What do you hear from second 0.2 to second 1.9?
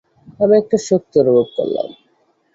আমি একটা শক্তি অনুভব করলাম।